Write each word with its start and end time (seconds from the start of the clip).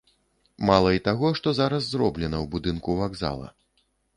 Мала 0.69 0.93
і 0.95 1.01
таго, 1.07 1.31
што 1.41 1.53
зараз 1.59 1.83
зроблена 1.91 2.37
ў 2.43 2.51
будынку 2.57 2.99
вакзала. 3.03 3.47